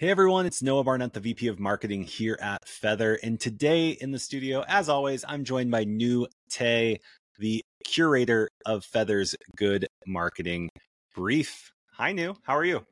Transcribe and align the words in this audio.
Hey 0.00 0.10
everyone, 0.10 0.46
it's 0.46 0.62
Noah 0.62 0.84
Barnett, 0.84 1.12
the 1.12 1.18
VP 1.18 1.48
of 1.48 1.58
Marketing 1.58 2.04
here 2.04 2.38
at 2.40 2.64
Feathr. 2.66 3.18
And 3.20 3.40
today 3.40 3.88
in 3.88 4.12
the 4.12 4.20
studio, 4.20 4.62
as 4.68 4.88
always, 4.88 5.24
I'm 5.26 5.42
joined 5.42 5.72
by 5.72 5.86
Nhu 5.86 6.26
Tay, 6.48 7.00
the 7.40 7.64
curator 7.84 8.48
of 8.64 8.84
Feathr's 8.84 9.34
Good 9.56 9.88
Marketing 10.06 10.68
Brief. 11.16 11.72
Hi, 11.94 12.12
Nhu. 12.12 12.36
How 12.44 12.56
are 12.56 12.64
you? 12.64 12.86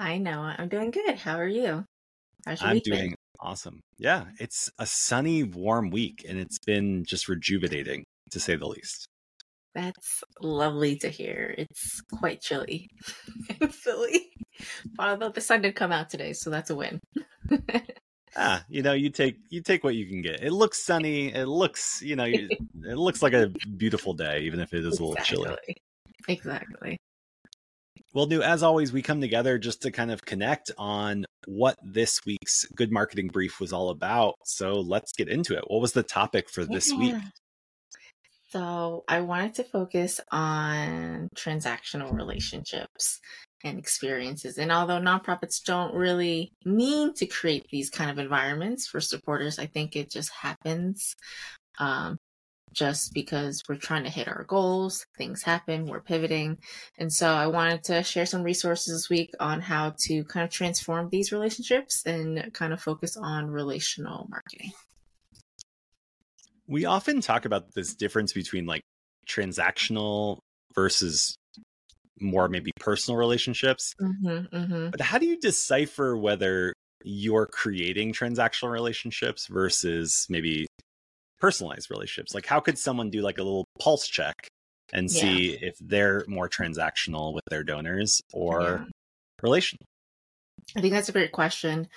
Hi, 0.00 0.18
Noah. 0.18 0.56
I'm 0.58 0.68
doing 0.68 0.90
good. 0.90 1.14
How 1.14 1.36
are 1.36 1.46
you? 1.46 1.84
How's 2.44 2.60
your 2.60 2.70
I'm 2.70 2.74
week 2.74 2.82
doing 2.82 3.14
awesome. 3.38 3.78
Yeah, 3.96 4.24
it's 4.40 4.68
a 4.80 4.86
sunny, 4.86 5.44
warm 5.44 5.90
week, 5.90 6.26
and 6.28 6.40
it's 6.40 6.58
been 6.58 7.04
just 7.04 7.28
rejuvenating 7.28 8.02
to 8.32 8.40
say 8.40 8.56
the 8.56 8.66
least. 8.66 9.06
That's 9.78 10.24
lovely 10.42 10.96
to 10.96 11.08
hear. 11.08 11.54
It's 11.56 12.00
quite 12.12 12.40
chilly 12.40 12.88
in 13.60 13.68
Philly. 13.68 14.28
Although 14.98 15.28
the 15.28 15.40
sun 15.40 15.62
did 15.62 15.76
come 15.76 15.92
out 15.92 16.10
today, 16.10 16.32
so 16.32 16.50
that's 16.50 16.70
a 16.70 16.74
win. 16.74 16.98
ah, 18.36 18.64
you 18.68 18.82
know, 18.82 18.92
you 18.92 19.10
take 19.10 19.36
you 19.50 19.62
take 19.62 19.84
what 19.84 19.94
you 19.94 20.06
can 20.06 20.20
get. 20.20 20.42
It 20.42 20.50
looks 20.50 20.84
sunny. 20.84 21.32
It 21.32 21.46
looks, 21.46 22.02
you 22.02 22.16
know, 22.16 22.24
it 22.26 22.58
looks 22.96 23.22
like 23.22 23.34
a 23.34 23.52
beautiful 23.76 24.14
day, 24.14 24.40
even 24.40 24.58
if 24.58 24.74
it 24.74 24.84
is 24.84 24.98
a 24.98 25.04
little 25.04 25.14
chilly. 25.22 25.54
Exactly. 26.26 26.98
Well, 28.12 28.26
Nhu 28.26 28.40
as 28.40 28.64
always, 28.64 28.92
we 28.92 29.00
come 29.00 29.20
together 29.20 29.58
just 29.58 29.82
to 29.82 29.92
kind 29.92 30.10
of 30.10 30.24
connect 30.24 30.72
on 30.76 31.24
what 31.46 31.78
this 31.84 32.18
week's 32.26 32.64
good 32.74 32.90
marketing 32.90 33.28
brief 33.28 33.60
was 33.60 33.72
all 33.72 33.90
about. 33.90 34.34
So 34.44 34.80
let's 34.80 35.12
get 35.12 35.28
into 35.28 35.56
it. 35.56 35.62
What 35.68 35.80
was 35.80 35.92
the 35.92 36.02
topic 36.02 36.50
for 36.50 36.64
this 36.64 36.90
yeah. 36.90 36.98
week? 36.98 37.14
So 38.50 39.04
I 39.06 39.20
wanted 39.20 39.54
to 39.56 39.64
focus 39.64 40.20
on 40.32 41.28
transactional 41.36 42.14
relationships 42.14 43.20
and 43.62 43.78
experiences. 43.78 44.56
And 44.56 44.72
although 44.72 45.00
nonprofits 45.00 45.62
don't 45.62 45.94
really 45.94 46.52
mean 46.64 47.12
to 47.14 47.26
create 47.26 47.66
these 47.70 47.90
kind 47.90 48.10
of 48.10 48.18
environments 48.18 48.86
for 48.86 49.00
supporters, 49.00 49.58
I 49.58 49.66
think 49.66 49.96
it 49.96 50.10
just 50.10 50.30
happens. 50.30 51.14
Um, 51.78 52.18
just 52.72 53.12
because 53.14 53.62
we're 53.68 53.76
trying 53.76 54.04
to 54.04 54.10
hit 54.10 54.28
our 54.28 54.44
goals, 54.44 55.04
things 55.16 55.42
happen, 55.42 55.86
we're 55.86 56.00
pivoting. 56.00 56.58
And 56.98 57.12
so 57.12 57.28
I 57.28 57.46
wanted 57.46 57.82
to 57.84 58.02
share 58.02 58.26
some 58.26 58.42
resources 58.42 58.94
this 58.94 59.10
week 59.10 59.30
on 59.40 59.60
how 59.60 59.94
to 60.04 60.24
kind 60.24 60.44
of 60.44 60.50
transform 60.50 61.08
these 61.10 61.32
relationships 61.32 62.02
and 62.06 62.52
kind 62.52 62.72
of 62.72 62.80
focus 62.80 63.16
on 63.16 63.50
relational 63.50 64.26
marketing. 64.30 64.72
We 66.68 66.84
often 66.84 67.20
talk 67.20 67.44
about 67.44 67.74
this 67.74 67.94
difference 67.94 68.32
between 68.32 68.66
like 68.66 68.82
transactional 69.28 70.38
versus 70.74 71.34
more 72.20 72.48
maybe 72.48 72.70
personal 72.78 73.16
relationships. 73.16 73.94
Mm-hmm, 74.00 74.56
mm-hmm. 74.56 74.90
But 74.90 75.00
how 75.00 75.18
do 75.18 75.26
you 75.26 75.38
decipher 75.38 76.16
whether 76.16 76.72
you're 77.04 77.46
creating 77.46 78.12
transactional 78.12 78.70
relationships 78.70 79.46
versus 79.46 80.26
maybe 80.28 80.66
personalized 81.40 81.90
relationships? 81.90 82.34
Like, 82.34 82.46
how 82.46 82.60
could 82.60 82.78
someone 82.78 83.10
do 83.10 83.20
like 83.22 83.38
a 83.38 83.42
little 83.42 83.64
pulse 83.80 84.06
check 84.06 84.34
and 84.92 85.08
yeah. 85.10 85.20
see 85.20 85.58
if 85.60 85.76
they're 85.80 86.24
more 86.26 86.48
transactional 86.48 87.34
with 87.34 87.44
their 87.50 87.62
donors 87.62 88.20
or 88.32 88.60
yeah. 88.62 88.84
relational? 89.42 89.84
I 90.76 90.80
think 90.80 90.92
that's 90.92 91.08
a 91.08 91.12
great 91.12 91.32
question. 91.32 91.88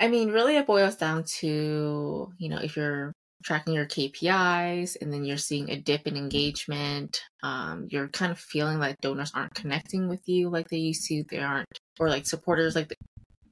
I 0.00 0.08
mean, 0.08 0.30
really, 0.30 0.56
it 0.56 0.66
boils 0.66 0.96
down 0.96 1.24
to, 1.40 2.32
you 2.38 2.48
know, 2.48 2.58
if 2.58 2.76
you're 2.76 3.12
tracking 3.42 3.74
your 3.74 3.86
KPIs 3.86 4.96
and 5.00 5.12
then 5.12 5.24
you're 5.24 5.36
seeing 5.36 5.70
a 5.70 5.76
dip 5.76 6.06
in 6.06 6.16
engagement. 6.16 7.22
Um, 7.42 7.86
you're 7.90 8.08
kind 8.08 8.32
of 8.32 8.38
feeling 8.38 8.78
like 8.78 9.00
donors 9.00 9.32
aren't 9.34 9.54
connecting 9.54 10.08
with 10.08 10.28
you 10.28 10.48
like 10.48 10.68
they 10.68 10.78
used 10.78 11.06
to. 11.08 11.24
They 11.28 11.38
aren't, 11.38 11.66
or 12.00 12.08
like 12.08 12.26
supporters 12.26 12.74
like 12.74 12.92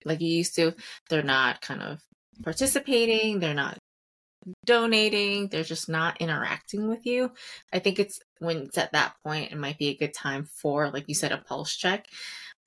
like 0.04 0.20
you 0.20 0.28
used 0.28 0.56
to. 0.56 0.74
They're 1.08 1.22
not 1.22 1.60
kind 1.60 1.82
of 1.82 2.00
participating. 2.42 3.40
They're 3.40 3.54
not 3.54 3.78
donating. 4.64 5.48
They're 5.48 5.64
just 5.64 5.88
not 5.88 6.20
interacting 6.20 6.88
with 6.88 7.06
you. 7.06 7.32
I 7.72 7.78
think 7.78 7.98
it's 7.98 8.20
when 8.38 8.58
it's 8.58 8.78
at 8.78 8.92
that 8.92 9.14
point, 9.25 9.52
it 9.52 9.58
might 9.58 9.78
be 9.78 9.88
a 9.88 9.96
good 9.96 10.14
time 10.14 10.44
for, 10.44 10.91
like 10.91 11.04
you 11.08 11.14
said, 11.14 11.32
a 11.32 11.38
pulse 11.38 11.75
check. 11.75 12.06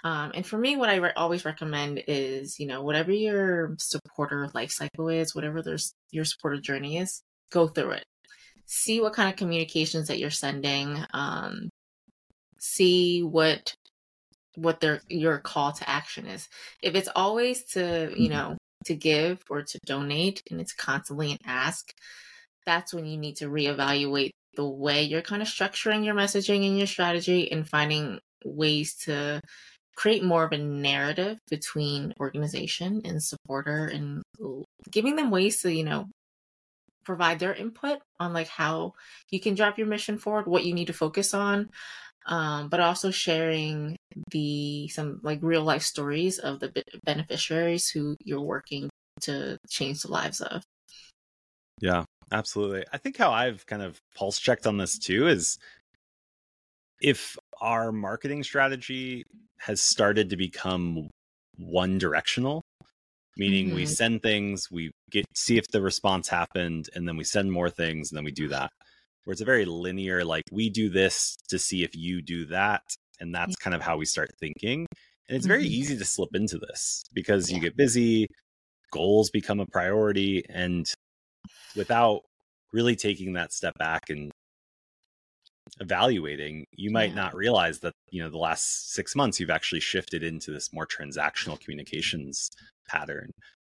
Um, 0.03 0.31
and 0.33 0.45
for 0.45 0.57
me, 0.57 0.77
what 0.77 0.89
I 0.89 0.95
re- 0.95 1.11
always 1.15 1.45
recommend 1.45 2.03
is, 2.07 2.59
you 2.59 2.67
know, 2.67 2.83
whatever 2.83 3.11
your 3.11 3.75
supporter 3.79 4.49
life 4.53 4.71
cycle 4.71 5.09
is, 5.09 5.35
whatever 5.35 5.61
their, 5.61 5.77
your 6.11 6.25
supporter 6.25 6.61
journey 6.61 6.97
is, 6.97 7.21
go 7.51 7.67
through 7.67 7.91
it. 7.91 8.05
See 8.65 9.01
what 9.01 9.13
kind 9.13 9.29
of 9.29 9.35
communications 9.35 10.07
that 10.07 10.19
you're 10.19 10.29
sending. 10.29 10.97
Um, 11.13 11.69
see 12.59 13.23
what 13.23 13.73
what 14.55 14.79
their 14.81 15.01
your 15.07 15.39
call 15.39 15.71
to 15.71 15.89
action 15.89 16.25
is. 16.25 16.47
If 16.81 16.95
it's 16.95 17.09
always 17.15 17.63
to, 17.73 18.11
you 18.15 18.29
mm-hmm. 18.29 18.33
know, 18.33 18.57
to 18.85 18.95
give 18.95 19.41
or 19.49 19.63
to 19.63 19.79
donate 19.85 20.43
and 20.49 20.59
it's 20.61 20.73
constantly 20.73 21.31
an 21.31 21.37
ask, 21.45 21.93
that's 22.65 22.93
when 22.93 23.05
you 23.05 23.17
need 23.17 23.37
to 23.37 23.49
reevaluate 23.49 24.31
the 24.55 24.67
way 24.67 25.03
you're 25.03 25.21
kind 25.21 25.41
of 25.41 25.47
structuring 25.47 26.05
your 26.05 26.15
messaging 26.15 26.67
and 26.67 26.77
your 26.77 26.87
strategy 26.87 27.51
and 27.51 27.67
finding 27.67 28.19
ways 28.43 28.95
to 28.95 29.41
create 29.99 30.23
more 30.23 30.45
of 30.45 30.53
a 30.53 30.57
narrative 30.57 31.37
between 31.49 32.13
organization 32.21 33.01
and 33.03 33.21
supporter 33.21 33.87
and 33.87 34.23
giving 34.89 35.17
them 35.17 35.29
ways 35.29 35.61
to, 35.61 35.69
you 35.69 35.83
know, 35.83 36.05
provide 37.03 37.37
their 37.37 37.53
input 37.53 37.99
on 38.17 38.31
like 38.31 38.47
how 38.47 38.93
you 39.29 39.41
can 39.41 39.55
drop 39.55 39.77
your 39.77 39.87
mission 39.87 40.17
forward, 40.17 40.47
what 40.47 40.63
you 40.63 40.73
need 40.73 40.87
to 40.87 40.93
focus 40.93 41.33
on. 41.33 41.69
Um, 42.25 42.69
but 42.69 42.79
also 42.79 43.11
sharing 43.11 43.97
the 44.31 44.87
some 44.87 45.19
like 45.21 45.39
real 45.41 45.63
life 45.63 45.81
stories 45.81 46.39
of 46.39 46.61
the 46.61 46.71
beneficiaries 47.03 47.89
who 47.89 48.15
you're 48.23 48.39
working 48.39 48.89
to 49.21 49.57
change 49.67 50.03
the 50.03 50.11
lives 50.11 50.39
of. 50.39 50.63
Yeah, 51.81 52.05
absolutely. 52.31 52.85
I 52.93 52.99
think 52.99 53.17
how 53.17 53.31
I've 53.31 53.65
kind 53.65 53.81
of 53.81 53.99
pulse 54.15 54.39
checked 54.39 54.65
on 54.65 54.77
this 54.77 54.97
too 54.97 55.27
is 55.27 55.57
if 57.01 57.37
our 57.61 57.91
marketing 57.91 58.43
strategy 58.43 59.23
has 59.59 59.81
started 59.81 60.29
to 60.29 60.37
become 60.37 61.09
one 61.57 61.97
directional 61.97 62.63
meaning 63.37 63.67
mm-hmm. 63.67 63.75
we 63.75 63.85
send 63.85 64.21
things 64.21 64.67
we 64.71 64.91
get 65.11 65.25
see 65.33 65.57
if 65.57 65.65
the 65.71 65.81
response 65.81 66.27
happened 66.27 66.87
and 66.93 67.07
then 67.07 67.17
we 67.17 67.23
send 67.23 67.51
more 67.51 67.69
things 67.69 68.11
and 68.11 68.17
then 68.17 68.23
we 68.23 68.31
do 68.31 68.47
that 68.47 68.69
where 69.23 69.31
it's 69.31 69.41
a 69.41 69.45
very 69.45 69.65
linear 69.65 70.23
like 70.23 70.43
we 70.51 70.69
do 70.69 70.89
this 70.89 71.37
to 71.47 71.59
see 71.59 71.83
if 71.83 71.95
you 71.95 72.21
do 72.21 72.45
that 72.45 72.81
and 73.19 73.33
that's 73.33 73.55
kind 73.55 73.75
of 73.75 73.81
how 73.81 73.97
we 73.97 74.05
start 74.05 74.29
thinking 74.39 74.85
and 75.27 75.35
it's 75.35 75.45
very 75.45 75.63
mm-hmm. 75.63 75.73
easy 75.73 75.97
to 75.97 76.05
slip 76.05 76.29
into 76.33 76.57
this 76.57 77.03
because 77.13 77.49
yeah. 77.49 77.55
you 77.55 77.61
get 77.61 77.77
busy 77.77 78.27
goals 78.91 79.29
become 79.29 79.59
a 79.59 79.65
priority 79.67 80.43
and 80.49 80.85
without 81.75 82.21
really 82.73 82.95
taking 82.95 83.33
that 83.33 83.53
step 83.53 83.77
back 83.77 84.09
and 84.09 84.31
evaluating, 85.79 86.65
you 86.71 86.91
might 86.91 87.09
yeah. 87.09 87.15
not 87.15 87.35
realize 87.35 87.79
that, 87.79 87.93
you 88.09 88.21
know, 88.21 88.29
the 88.29 88.37
last 88.37 88.93
six 88.93 89.15
months 89.15 89.39
you've 89.39 89.49
actually 89.49 89.81
shifted 89.81 90.23
into 90.23 90.51
this 90.51 90.73
more 90.73 90.85
transactional 90.85 91.59
communications 91.59 92.49
pattern 92.87 93.31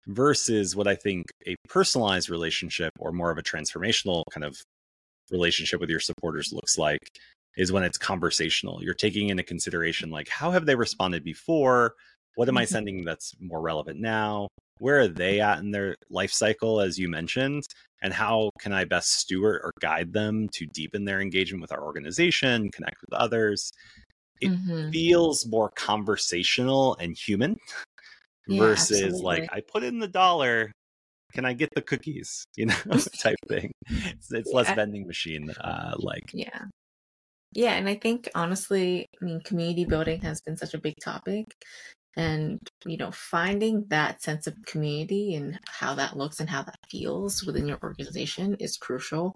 versus 0.07 0.75
what 0.75 0.87
I 0.87 0.95
think 0.95 1.27
a 1.47 1.57
personalized 1.69 2.31
relationship 2.31 2.93
or 2.99 3.13
more 3.13 3.31
of 3.31 3.39
a 3.39 3.43
transformational 3.43 4.25
kind 4.33 4.45
of 4.45 4.57
relationship 5.31 5.81
with 5.81 5.91
your 5.91 6.01
supporters 6.01 6.53
looks 6.53 6.79
like 6.79 7.19
is 7.57 7.73
when 7.73 7.83
it's 7.83 7.99
conversational. 7.99 8.83
You're 8.83 8.95
taking 8.95 9.29
into 9.29 9.43
consideration 9.43 10.11
like 10.11 10.29
how 10.29 10.51
have 10.51 10.67
they 10.67 10.75
responded 10.75 11.25
before? 11.25 11.95
What 12.37 12.49
am 12.49 12.57
I 12.57 12.63
mm-hmm. 12.63 12.73
sending 12.73 13.05
that's 13.05 13.35
more 13.41 13.61
relevant 13.61 14.01
now? 14.01 14.49
Where 14.81 15.01
are 15.01 15.09
they 15.09 15.41
at 15.41 15.59
in 15.59 15.71
their 15.71 15.95
life 16.09 16.33
cycle, 16.33 16.81
as 16.81 16.99
you 16.99 17.09
mentioned? 17.09 17.65
And 18.03 18.15
how 18.15 18.51
can 18.59 18.73
I 18.73 18.85
best 18.85 19.13
steward 19.13 19.61
or 19.63 19.73
guide 19.79 20.15
them 20.15 20.49
to 20.55 20.67
deepen 20.67 21.05
their 21.05 21.21
engagement 21.21 21.61
with 21.61 21.71
our 21.71 21.85
organization, 21.85 22.71
connect 22.71 22.97
with 23.03 23.13
others? 23.13 23.71
It 24.41 24.49
mm-hmm. 24.49 24.91
feels 24.91 25.47
more 25.47 25.71
conversational 25.77 26.97
and 26.99 27.15
human 27.15 27.57
yeah, 28.49 28.59
versus 28.59 29.03
absolutely. 29.03 29.23
like, 29.23 29.51
I 29.53 29.61
put 29.61 29.85
in 29.85 29.99
the 29.99 30.09
dollar, 30.09 30.73
can 31.35 31.45
I 31.45 31.53
get 31.53 31.69
the 31.75 31.83
cookies? 31.83 32.45
You 32.57 32.67
know, 32.67 32.75
type 33.19 33.37
thing. 33.49 33.71
It's, 33.87 34.33
it's 34.33 34.51
yeah. 34.51 34.57
less 34.57 34.75
vending 34.75 35.07
machine 35.07 35.51
uh, 35.51 35.93
like. 35.99 36.31
Yeah. 36.33 36.65
Yeah, 37.53 37.73
and 37.73 37.89
I 37.89 37.97
think 37.97 38.31
honestly, 38.35 39.07
I 39.21 39.25
mean, 39.25 39.41
community 39.45 39.85
building 39.85 40.21
has 40.23 40.41
been 40.41 40.57
such 40.57 40.73
a 40.73 40.79
big 40.79 40.95
topic 41.03 41.47
and 42.21 42.61
you 42.85 42.99
know 42.99 43.11
finding 43.11 43.87
that 43.89 44.23
sense 44.23 44.47
of 44.47 44.55
community 44.67 45.35
and 45.35 45.59
how 45.67 45.95
that 45.95 46.17
looks 46.17 46.39
and 46.39 46.51
how 46.51 46.63
that 46.63 46.79
feels 46.89 47.45
within 47.45 47.67
your 47.67 47.79
organization 47.83 48.57
is 48.61 48.77
crucial. 48.77 49.35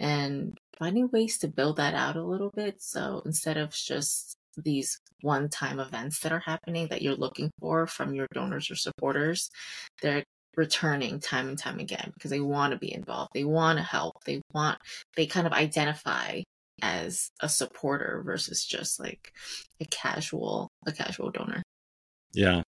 And 0.00 0.56
finding 0.78 1.08
ways 1.12 1.38
to 1.38 1.48
build 1.48 1.76
that 1.76 1.94
out 1.94 2.16
a 2.16 2.24
little 2.24 2.50
bit. 2.50 2.82
So 2.82 3.22
instead 3.26 3.56
of 3.58 3.72
just 3.72 4.36
these 4.56 4.98
one 5.20 5.48
time 5.48 5.78
events 5.80 6.20
that 6.20 6.32
are 6.32 6.40
happening 6.40 6.88
that 6.88 7.02
you're 7.02 7.14
looking 7.16 7.50
for 7.60 7.86
from 7.86 8.14
your 8.14 8.28
donors 8.32 8.70
or 8.70 8.76
supporters 8.76 9.50
they're 10.00 10.22
returning 10.56 11.18
time 11.18 11.48
and 11.48 11.58
time 11.58 11.80
again 11.80 12.12
because 12.14 12.30
they 12.30 12.40
want 12.40 12.72
to 12.72 12.78
be 12.78 12.94
involved. 12.94 13.30
They 13.34 13.42
want 13.42 13.78
to 13.78 13.82
help. 13.82 14.22
They 14.24 14.40
want 14.52 14.78
they 15.16 15.26
kind 15.26 15.46
of 15.46 15.52
identify 15.52 16.42
as 16.82 17.30
a 17.40 17.48
supporter 17.48 18.22
versus 18.24 18.64
just 18.64 19.00
like 19.00 19.32
a 19.80 19.86
casual 19.86 20.68
a 20.86 20.92
casual 20.92 21.30
donor 21.30 21.62
yeah. 22.34 22.62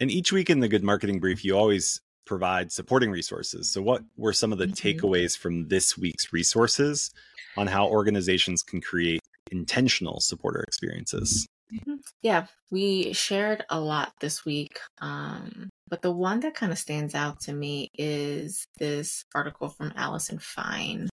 And 0.00 0.10
each 0.10 0.32
week 0.32 0.50
in 0.50 0.60
the 0.60 0.68
Good 0.68 0.82
Marketing 0.82 1.20
Brief, 1.20 1.44
you 1.44 1.56
always 1.56 2.00
provide 2.26 2.72
supporting 2.72 3.10
resources. 3.10 3.70
So, 3.70 3.82
what 3.82 4.02
were 4.16 4.32
some 4.32 4.52
of 4.52 4.58
the 4.58 4.66
mm-hmm. 4.66 5.06
takeaways 5.06 5.36
from 5.36 5.68
this 5.68 5.96
week's 5.96 6.32
resources 6.32 7.10
on 7.56 7.66
how 7.66 7.86
organizations 7.88 8.62
can 8.62 8.80
create 8.80 9.20
intentional 9.50 10.20
supporter 10.20 10.62
experiences? 10.66 11.46
Mm-hmm. 11.72 11.94
Yeah, 12.22 12.46
we 12.70 13.12
shared 13.12 13.64
a 13.70 13.80
lot 13.80 14.12
this 14.20 14.44
week. 14.44 14.78
Um, 15.00 15.70
but 15.88 16.02
the 16.02 16.12
one 16.12 16.40
that 16.40 16.54
kind 16.54 16.72
of 16.72 16.78
stands 16.78 17.14
out 17.14 17.40
to 17.40 17.52
me 17.52 17.90
is 17.94 18.66
this 18.78 19.24
article 19.34 19.68
from 19.68 19.92
Allison 19.96 20.38
Fine. 20.38 21.08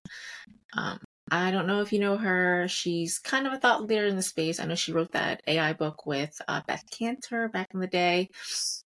Um, 0.76 1.00
I 1.34 1.50
don't 1.52 1.66
know 1.66 1.80
if 1.80 1.94
you 1.94 2.00
know 2.00 2.18
her. 2.18 2.68
She's 2.68 3.18
kind 3.18 3.48
of 3.48 3.54
a 3.54 3.58
thought 3.58 3.88
leader 3.88 4.06
in 4.06 4.18
the 4.18 4.22
space. 4.22 4.60
I 4.60 4.66
know 4.66 4.76
she 4.76 4.92
wrote 4.92 5.14
that 5.14 5.42
AI 5.48 5.72
book 5.72 6.06
with 6.06 6.40
uh, 6.46 6.60
Beth 6.68 6.84
Kanter 6.92 7.50
back 7.50 7.70
in 7.74 7.80
the 7.80 7.88
day. 7.88 8.28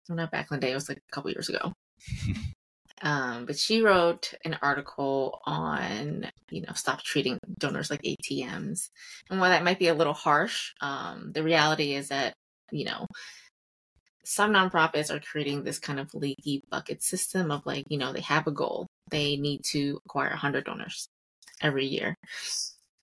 Well, 0.08 0.16
not 0.16 0.30
back 0.30 0.48
in 0.50 0.56
the 0.56 0.66
day, 0.66 0.72
it 0.72 0.74
was 0.74 0.88
like 0.88 0.98
a 0.98 1.14
couple 1.14 1.30
years 1.30 1.50
ago. 1.50 1.74
um, 3.02 3.44
but 3.44 3.58
she 3.58 3.82
wrote 3.82 4.32
an 4.42 4.56
article 4.62 5.42
on, 5.44 6.30
you 6.50 6.62
know, 6.62 6.72
stop 6.74 7.02
treating 7.02 7.38
donors 7.58 7.90
like 7.90 8.00
ATMs. 8.02 8.88
And 9.28 9.38
while 9.38 9.50
that 9.50 9.62
might 9.62 9.78
be 9.78 9.88
a 9.88 9.94
little 9.94 10.14
harsh, 10.14 10.72
um, 10.80 11.32
the 11.34 11.42
reality 11.42 11.92
is 11.92 12.08
that, 12.08 12.32
you 12.72 12.86
know, 12.86 13.06
some 14.24 14.54
nonprofits 14.54 15.10
are 15.14 15.20
creating 15.20 15.62
this 15.62 15.78
kind 15.78 16.00
of 16.00 16.14
leaky 16.14 16.62
bucket 16.70 17.02
system 17.02 17.50
of 17.50 17.66
like, 17.66 17.84
you 17.88 17.98
know, 17.98 18.14
they 18.14 18.22
have 18.22 18.46
a 18.46 18.50
goal. 18.50 18.86
They 19.10 19.36
need 19.36 19.60
to 19.72 19.98
acquire 20.06 20.30
100 20.30 20.64
donors 20.64 21.06
every 21.60 21.86
year. 21.86 22.16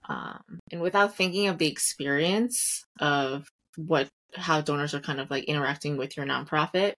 Um, 0.09 0.59
and 0.71 0.81
without 0.81 1.15
thinking 1.15 1.47
of 1.47 1.57
the 1.57 1.67
experience 1.67 2.83
of 2.99 3.47
what 3.75 4.09
how 4.35 4.61
donors 4.61 4.93
are 4.93 4.99
kind 4.99 5.19
of 5.19 5.29
like 5.29 5.45
interacting 5.45 5.97
with 5.97 6.15
your 6.17 6.25
nonprofit, 6.25 6.93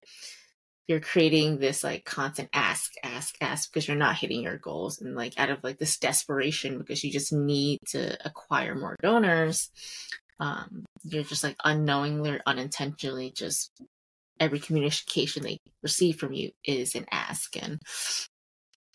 you're 0.88 1.00
creating 1.00 1.60
this 1.60 1.84
like 1.84 2.04
constant 2.04 2.50
ask, 2.52 2.94
ask, 3.04 3.36
ask 3.42 3.72
because 3.72 3.88
you're 3.88 3.98
not 3.98 4.16
hitting 4.16 4.42
your 4.42 4.58
goals 4.58 5.00
and 5.00 5.16
like 5.16 5.34
out 5.38 5.52
of 5.52 5.64
like 5.64 5.78
this 5.78 5.98
desperation 5.98 6.80
because 6.80 7.04
you 7.04 7.12
just 7.12 7.32
need 7.32 7.78
to 7.90 8.18
acquire 8.26 8.74
more 8.76 8.96
donors. 9.02 9.70
Um, 10.40 10.86
you're 11.04 11.24
just 11.24 11.44
like 11.44 11.58
unknowingly 11.64 12.32
or 12.32 12.42
unintentionally 12.46 13.32
just 13.36 13.72
every 14.40 14.60
communication 14.60 15.44
they 15.44 15.60
receive 15.84 16.16
from 16.18 16.34
you 16.34 16.52
is 16.66 16.96
an 16.96 17.06
ask 17.12 17.56
and 17.62 17.80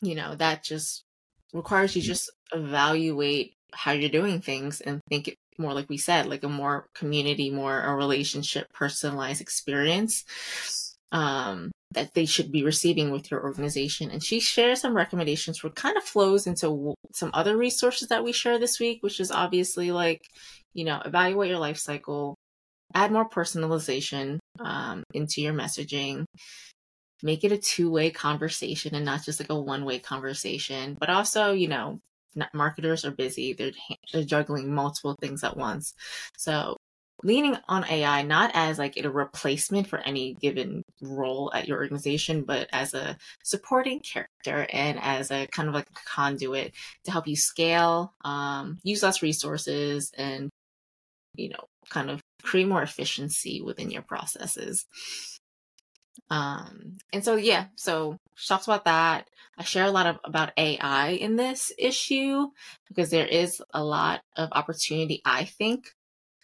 you 0.01 0.15
know 0.15 0.35
that 0.35 0.65
just 0.65 1.05
requires 1.53 1.95
you 1.95 2.03
just 2.03 2.31
evaluate 2.55 3.55
how 3.73 3.93
you're 3.93 4.11
doing 4.11 4.41
things 4.41 4.81
and 4.81 5.01
think 5.09 5.29
it 5.29 5.37
more 5.59 5.75
like 5.75 5.89
we 5.89 5.97
said 5.97 6.27
like 6.27 6.43
a 6.43 6.49
more 6.49 6.87
community 6.95 7.51
more 7.51 7.81
a 7.81 7.95
relationship 7.95 8.73
personalized 8.73 9.41
experience 9.41 10.25
um, 11.13 11.71
that 11.93 12.13
they 12.15 12.27
should 12.27 12.51
be 12.51 12.65
receiving 12.65 13.11
with 13.13 13.31
your 13.31 13.43
organization. 13.43 14.11
And 14.11 14.23
she 14.23 14.41
shares 14.41 14.81
some 14.81 14.97
recommendations 14.97 15.59
for 15.59 15.71
kind 15.71 15.97
of 15.97 16.03
flows 16.03 16.47
into 16.47 16.95
some 17.15 17.31
other 17.33 17.57
resources 17.57 18.09
that 18.09 18.25
we 18.25 18.33
share 18.33 18.59
this 18.59 18.81
week 18.81 19.03
which 19.03 19.21
is 19.21 19.31
obviously 19.31 19.93
like 19.93 20.23
you 20.75 20.85
know 20.85 21.01
evaluate 21.05 21.49
your 21.49 21.61
life 21.61 21.79
cycle 21.79 22.35
add 22.93 23.13
more 23.13 23.29
personalization 23.29 24.39
um, 24.59 25.05
into 25.15 25.41
your 25.41 25.55
messaging 25.55 26.25
make 27.23 27.45
it 27.45 27.53
a 27.53 27.59
two-way 27.59 28.11
conversation 28.11 28.95
and 28.95 29.05
not 29.05 29.23
just 29.23 29.39
like 29.41 29.51
a 29.51 29.61
one-way 29.61 29.99
conversation 29.99 30.97
but 30.99 31.09
also 31.09 31.53
you 31.53 31.69
know 31.69 31.99
marketers 32.53 33.05
are 33.05 33.11
busy 33.11 33.53
they're, 33.53 33.73
they're 34.13 34.25
juggling 34.25 34.75
multiple 34.75 35.17
things 35.21 35.45
at 35.45 35.57
once 35.57 35.95
so 36.37 36.77
leaning 37.23 37.57
on 37.69 37.85
ai 37.89 38.23
not 38.23 38.51
as 38.55 38.79
like 38.79 38.97
a 38.97 39.09
replacement 39.09 39.87
for 39.87 40.01
any 40.01 40.35
given 40.35 40.83
role 41.01 41.51
at 41.55 41.69
your 41.69 41.79
organization 41.79 42.43
but 42.43 42.69
as 42.73 42.93
a 42.93 43.17
supporting 43.43 44.01
character 44.01 44.67
and 44.73 44.99
as 45.01 45.31
a 45.31 45.47
kind 45.47 45.69
of 45.69 45.75
like 45.75 45.87
a 45.89 46.09
conduit 46.09 46.73
to 47.05 47.11
help 47.11 47.27
you 47.27 47.37
scale 47.37 48.13
um, 48.25 48.79
use 48.83 49.03
less 49.03 49.23
resources 49.23 50.11
and 50.19 50.51
you 51.37 51.49
know 51.49 51.65
kind 51.89 52.11
of 52.11 52.21
create 52.45 52.69
more 52.69 52.83
efficiency 52.83 53.61
within 53.63 53.91
your 53.91 54.03
processes. 54.03 54.87
Um, 56.31 56.99
and 57.13 57.25
so, 57.25 57.37
yeah, 57.37 57.67
so 57.77 58.17
she 58.35 58.49
talks 58.49 58.67
about 58.67 58.85
that. 58.85 59.29
I 59.59 59.65
share 59.65 59.85
a 59.85 59.91
lot 59.91 60.07
of 60.07 60.19
about 60.25 60.53
AI 60.57 61.11
in 61.11 61.37
this 61.37 61.73
issue 61.79 62.49
because 62.89 63.11
there 63.11 63.27
is 63.27 63.63
a 63.73 63.85
lot 63.85 64.21
of 64.37 64.51
opportunity, 64.53 65.23
I 65.25 65.45
think, 65.45 65.87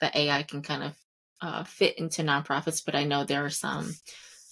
that 0.00 0.16
AI 0.16 0.42
can 0.42 0.62
kind 0.62 0.82
of 0.84 0.96
uh, 1.40 1.64
fit 1.64 1.98
into 1.98 2.22
nonprofits, 2.22 2.84
but 2.84 2.94
I 2.94 3.04
know 3.04 3.24
there 3.24 3.44
are 3.44 3.50
some 3.50 3.94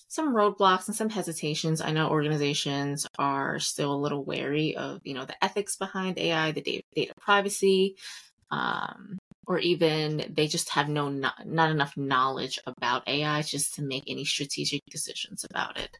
some 0.09 0.35
roadblocks 0.35 0.89
and 0.89 0.97
some 0.97 1.11
hesitations. 1.11 1.83
I 1.83 1.93
know 1.93 2.09
organizations 2.09 3.07
are 3.19 3.59
still 3.59 3.93
a 3.93 3.97
little 4.03 4.25
wary 4.25 4.75
of, 4.75 5.01
you 5.05 5.13
know, 5.13 5.27
the 5.27 5.45
ethics 5.45 5.77
behind 5.77 6.19
AI, 6.19 6.53
the 6.53 6.63
data, 6.63 6.83
data 6.95 7.13
privacy, 7.21 7.97
um, 8.51 9.19
or 9.47 9.59
even 9.59 10.25
they 10.35 10.47
just 10.47 10.71
have 10.71 10.89
no 10.89 11.09
not, 11.11 11.47
not 11.47 11.71
enough 11.71 11.95
knowledge 11.97 12.59
about 12.67 13.07
AI 13.07 13.43
just 13.43 13.75
to 13.75 13.83
make 13.83 14.05
any 14.07 14.25
strategic 14.25 14.81
decisions 14.91 15.45
about 15.49 15.79
it. 15.79 15.91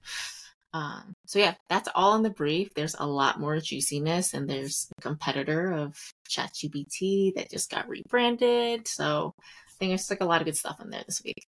Um, 0.73 1.15
so 1.27 1.39
yeah, 1.39 1.55
that's 1.69 1.89
all 1.95 2.15
in 2.17 2.23
the 2.23 2.31
brief. 2.31 2.75
There's 2.75 2.97
a 2.99 3.07
lot 3.07 3.41
more 3.41 3.59
juiciness, 3.59 4.35
and 4.35 4.49
there's 4.49 4.89
a 4.99 5.03
competitor 5.03 5.73
of 5.73 5.97
ChatGPT 6.29 7.35
that 7.35 7.51
just 7.51 7.71
got 7.71 7.89
rebranded. 7.89 8.87
So 8.87 9.33
I 9.39 9.73
think 9.79 9.91
there's 9.91 10.11
like 10.11 10.21
a 10.21 10.27
lot 10.27 10.41
of 10.41 10.45
good 10.45 10.57
stuff 10.57 10.81
in 10.81 10.91
there 10.91 11.05
this 11.07 11.23
week. 11.25 11.47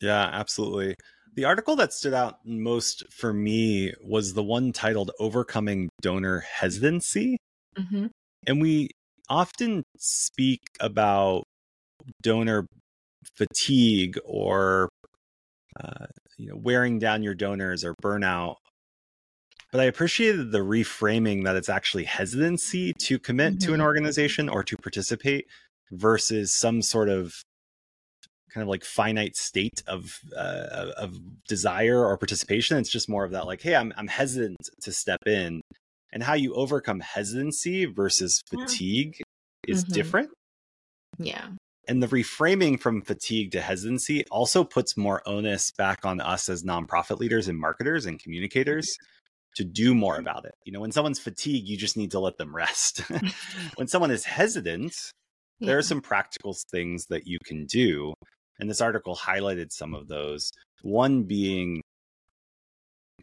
Yeah, 0.00 0.28
absolutely. 0.32 0.96
The 1.34 1.44
article 1.44 1.76
that 1.76 1.92
stood 1.92 2.14
out 2.14 2.38
most 2.44 3.04
for 3.10 3.32
me 3.32 3.94
was 4.04 4.34
the 4.34 4.42
one 4.42 4.72
titled 4.72 5.12
"Overcoming 5.20 5.88
Donor 6.00 6.40
Hesitancy," 6.40 7.38
mm-hmm. 7.78 8.06
and 8.46 8.60
we 8.60 8.90
often 9.28 9.84
speak 9.96 10.60
about 10.80 11.44
donor 12.20 12.66
fatigue 13.36 14.18
or 14.24 14.88
uh, 15.82 16.06
you 16.38 16.48
know 16.48 16.56
wearing 16.56 16.98
down 16.98 17.22
your 17.22 17.34
donors 17.34 17.84
or 17.84 17.94
burnout 18.02 18.56
but 19.70 19.80
i 19.80 19.84
appreciated 19.84 20.52
the 20.52 20.58
reframing 20.58 21.44
that 21.44 21.56
it's 21.56 21.68
actually 21.68 22.04
hesitancy 22.04 22.92
to 22.94 23.18
commit 23.18 23.54
mm-hmm. 23.54 23.66
to 23.66 23.72
an 23.72 23.78
mm-hmm. 23.78 23.86
organization 23.86 24.48
or 24.48 24.62
to 24.62 24.76
participate 24.76 25.46
versus 25.90 26.52
some 26.52 26.82
sort 26.82 27.08
of 27.08 27.34
kind 28.52 28.62
of 28.62 28.68
like 28.68 28.84
finite 28.84 29.34
state 29.34 29.82
of 29.86 30.18
uh, 30.36 30.92
of 30.98 31.18
desire 31.48 32.04
or 32.04 32.18
participation 32.18 32.76
it's 32.76 32.90
just 32.90 33.08
more 33.08 33.24
of 33.24 33.30
that 33.30 33.46
like 33.46 33.62
hey 33.62 33.74
i'm 33.74 33.92
i'm 33.96 34.08
hesitant 34.08 34.68
to 34.80 34.92
step 34.92 35.20
in 35.26 35.62
and 36.12 36.22
how 36.22 36.34
you 36.34 36.54
overcome 36.54 37.00
hesitancy 37.00 37.86
versus 37.86 38.42
fatigue 38.48 39.16
yeah. 39.18 39.72
is 39.74 39.84
mm-hmm. 39.84 39.94
different. 39.94 40.30
Yeah. 41.18 41.48
And 41.88 42.02
the 42.02 42.06
reframing 42.06 42.78
from 42.78 43.02
fatigue 43.02 43.52
to 43.52 43.60
hesitancy 43.60 44.24
also 44.30 44.62
puts 44.62 44.96
more 44.96 45.20
onus 45.26 45.72
back 45.72 46.04
on 46.04 46.20
us 46.20 46.48
as 46.48 46.62
nonprofit 46.62 47.18
leaders 47.18 47.48
and 47.48 47.58
marketers 47.58 48.06
and 48.06 48.22
communicators 48.22 48.96
to 49.56 49.64
do 49.64 49.94
more 49.94 50.14
mm-hmm. 50.14 50.22
about 50.22 50.44
it. 50.44 50.54
You 50.64 50.72
know, 50.72 50.80
when 50.80 50.92
someone's 50.92 51.18
fatigued, 51.18 51.68
you 51.68 51.76
just 51.76 51.96
need 51.96 52.12
to 52.12 52.20
let 52.20 52.36
them 52.38 52.54
rest. 52.54 53.02
when 53.76 53.88
someone 53.88 54.10
is 54.10 54.24
hesitant, 54.24 54.94
yeah. 55.58 55.66
there 55.66 55.78
are 55.78 55.82
some 55.82 56.00
practical 56.00 56.56
things 56.70 57.06
that 57.06 57.26
you 57.26 57.38
can 57.44 57.66
do. 57.66 58.14
And 58.60 58.70
this 58.70 58.80
article 58.80 59.16
highlighted 59.16 59.72
some 59.72 59.94
of 59.94 60.08
those. 60.08 60.52
One 60.82 61.24
being 61.24 61.82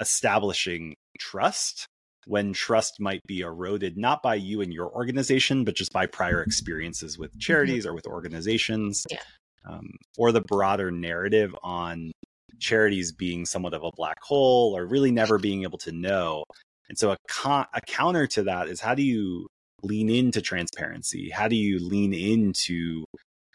establishing 0.01 0.96
trust 1.18 1.88
when 2.26 2.54
trust 2.54 3.00
might 3.00 3.22
be 3.28 3.42
eroded 3.42 3.98
not 3.98 4.22
by 4.22 4.36
you 4.36 4.62
and 4.62 4.74
your 4.74 4.90
organization 4.92 5.64
but 5.64 5.76
just 5.76 5.92
by 5.94 6.06
prior 6.06 6.42
experiences 6.42 7.18
with 7.18 7.32
mm-hmm. 7.32 7.40
charities 7.40 7.86
or 7.86 7.94
with 7.94 8.06
organizations 8.08 9.06
yeah. 9.10 9.20
um, 9.68 9.90
or 10.18 10.32
the 10.32 10.42
broader 10.42 10.92
narrative 10.92 11.56
on 11.64 12.12
charities 12.60 13.12
being 13.12 13.46
somewhat 13.46 13.74
of 13.74 13.84
a 13.84 13.92
black 13.96 14.22
hole 14.22 14.76
or 14.76 14.86
really 14.86 15.12
never 15.12 15.38
being 15.38 15.64
able 15.64 15.78
to 15.80 15.92
know. 15.92 16.44
And 16.90 16.98
so 16.98 17.12
a, 17.12 17.18
con- 17.28 17.68
a 17.74 17.82
counter 17.82 18.28
to 18.28 18.44
that 18.44 18.68
is 18.68 18.82
how 18.82 18.96
do 18.96 19.04
you 19.04 19.48
lean 19.82 20.10
into 20.10 20.42
transparency? 20.42 21.30
How 21.30 21.48
do 21.48 21.56
you 21.56 21.80
lean 21.80 22.14
into 22.14 23.06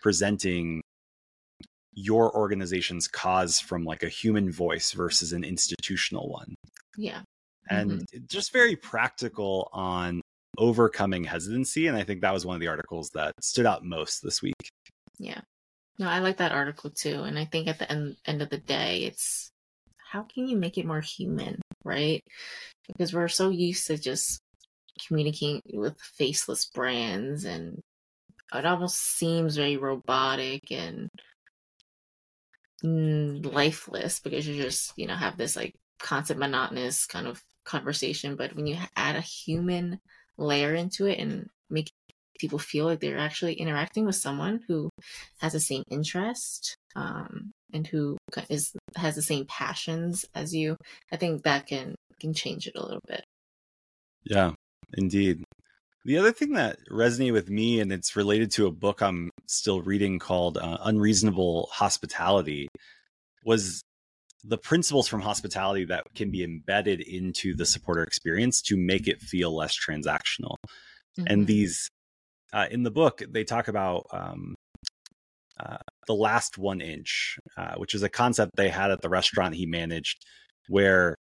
presenting 0.02 0.82
your 1.92 2.34
organization's 2.36 3.06
cause 3.06 3.60
from 3.60 3.84
like 3.84 4.02
a 4.02 4.08
human 4.08 4.50
voice 4.50 4.92
versus 4.92 5.32
an 5.32 5.44
institutional 5.44 6.28
one? 6.28 6.54
Yeah 6.96 7.22
and 7.70 7.90
mm-hmm. 7.90 8.18
just 8.28 8.52
very 8.52 8.76
practical 8.76 9.68
on 9.72 10.20
overcoming 10.58 11.24
hesitancy. 11.24 11.86
And 11.86 11.96
I 11.96 12.04
think 12.04 12.20
that 12.20 12.32
was 12.32 12.46
one 12.46 12.54
of 12.54 12.60
the 12.60 12.68
articles 12.68 13.10
that 13.14 13.32
stood 13.40 13.66
out 13.66 13.84
most 13.84 14.22
this 14.22 14.42
week. 14.42 14.70
Yeah. 15.18 15.40
No, 15.98 16.08
I 16.08 16.18
like 16.18 16.38
that 16.38 16.52
article 16.52 16.90
too. 16.90 17.22
And 17.22 17.38
I 17.38 17.44
think 17.44 17.68
at 17.68 17.78
the 17.78 17.90
end, 17.90 18.16
end 18.26 18.42
of 18.42 18.50
the 18.50 18.58
day, 18.58 19.04
it's 19.04 19.50
how 20.10 20.22
can 20.22 20.46
you 20.46 20.56
make 20.56 20.78
it 20.78 20.86
more 20.86 21.00
human, 21.00 21.60
right? 21.84 22.20
Because 22.86 23.12
we're 23.12 23.28
so 23.28 23.50
used 23.50 23.86
to 23.88 23.98
just 23.98 24.40
communicating 25.06 25.60
with 25.72 25.98
faceless 26.00 26.66
brands 26.66 27.44
and 27.44 27.80
it 28.54 28.64
almost 28.64 28.96
seems 28.96 29.56
very 29.56 29.76
robotic 29.76 30.70
and 30.70 31.08
lifeless 32.84 34.20
because 34.20 34.46
you 34.46 34.62
just 34.62 34.92
you 34.96 35.06
know 35.06 35.14
have 35.14 35.36
this 35.36 35.56
like 35.56 35.72
constant 35.98 36.38
monotonous 36.38 37.06
kind 37.06 37.26
of 37.26 37.42
conversation 37.64 38.36
but 38.36 38.54
when 38.54 38.66
you 38.66 38.76
add 38.96 39.16
a 39.16 39.20
human 39.20 39.98
layer 40.36 40.74
into 40.74 41.06
it 41.06 41.18
and 41.18 41.48
make 41.70 41.90
people 42.38 42.58
feel 42.58 42.84
like 42.84 43.00
they're 43.00 43.18
actually 43.18 43.54
interacting 43.54 44.04
with 44.04 44.16
someone 44.16 44.60
who 44.66 44.90
has 45.38 45.52
the 45.52 45.60
same 45.60 45.82
interest 45.90 46.76
um, 46.96 47.52
and 47.72 47.86
who 47.86 48.16
is 48.48 48.72
has 48.96 49.14
the 49.14 49.22
same 49.22 49.44
passions 49.46 50.24
as 50.34 50.54
you 50.54 50.76
i 51.12 51.16
think 51.16 51.42
that 51.42 51.66
can 51.66 51.94
can 52.20 52.32
change 52.32 52.66
it 52.66 52.76
a 52.76 52.82
little 52.82 53.02
bit. 53.06 53.24
Yeah 54.24 54.52
indeed. 54.96 55.42
The 56.04 56.18
other 56.18 56.32
thing 56.32 56.52
that 56.52 56.78
resonated 56.90 57.32
with 57.32 57.48
me 57.48 57.80
and 57.80 57.90
it's 57.90 58.14
related 58.14 58.50
to 58.52 58.66
a 58.66 58.70
book 58.70 59.00
i'm 59.00 59.30
still 59.46 59.80
reading 59.82 60.18
called 60.18 60.58
uh, 60.58 60.78
unreasonable 60.82 61.68
hospitality 61.72 62.68
was 63.44 63.82
the 64.46 64.58
principles 64.58 65.08
from 65.08 65.22
hospitality 65.22 65.86
that 65.86 66.04
can 66.14 66.30
be 66.30 66.44
embedded 66.44 67.00
into 67.00 67.54
the 67.54 67.64
supporter 67.64 68.02
experience 68.02 68.60
to 68.60 68.76
make 68.76 69.08
it 69.08 69.20
feel 69.20 69.54
less 69.54 69.76
transactional. 69.76 70.56
Mm-hmm. 71.18 71.24
And 71.26 71.46
these, 71.46 71.88
uh, 72.52 72.66
in 72.70 72.82
the 72.82 72.90
book, 72.90 73.22
they 73.28 73.44
talk 73.44 73.68
about 73.68 74.06
um, 74.12 74.54
uh, 75.58 75.78
the 76.06 76.14
last 76.14 76.58
one 76.58 76.80
inch, 76.80 77.38
uh, 77.56 77.74
which 77.76 77.94
is 77.94 78.02
a 78.02 78.08
concept 78.08 78.52
they 78.56 78.68
had 78.68 78.90
at 78.90 79.00
the 79.00 79.08
restaurant 79.08 79.54
he 79.54 79.66
managed, 79.66 80.24
where 80.68 81.14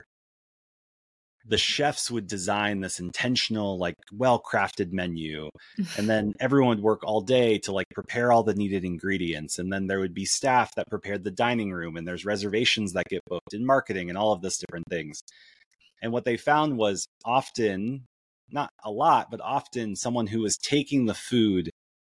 the 1.46 1.58
chefs 1.58 2.10
would 2.10 2.28
design 2.28 2.80
this 2.80 3.00
intentional 3.00 3.78
like 3.78 3.96
well 4.14 4.42
crafted 4.42 4.92
menu 4.92 5.50
and 5.98 6.10
then 6.10 6.34
everyone 6.40 6.70
would 6.70 6.84
work 6.84 7.04
all 7.04 7.22
day 7.22 7.58
to 7.58 7.72
like 7.72 7.88
prepare 7.94 8.32
all 8.32 8.44
the 8.44 8.56
needed 8.56 8.86
ingredients 8.86 9.60
and 9.60 9.72
then 9.72 9.88
there 9.88 10.00
would 10.00 10.14
be 10.14 10.26
staff 10.26 10.74
that 10.76 10.90
prepared 10.90 11.24
the 11.24 11.32
dining 11.32 11.72
room 11.72 11.98
and 11.98 12.08
there's 12.08 12.26
reservations 12.26 12.94
that 12.94 13.08
get 13.10 13.22
booked 13.28 13.54
in 13.54 13.66
marketing 13.66 14.10
and 14.10 14.18
all 14.18 14.32
of 14.32 14.42
this 14.42 14.58
different 14.58 14.86
things. 14.90 15.22
And 16.02 16.12
what 16.12 16.26
they 16.26 16.38
found 16.38 16.78
was 16.78 17.06
often 17.26 18.06
not 18.52 18.70
a 18.84 18.92
lot 18.92 19.30
but 19.30 19.42
often 19.42 19.96
someone 19.96 20.28
who 20.28 20.42
was 20.42 20.58
taking 20.58 21.06
the 21.06 21.14
food 21.14 21.70